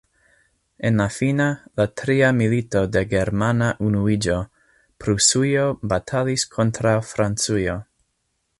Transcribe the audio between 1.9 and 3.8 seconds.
tria milito de germana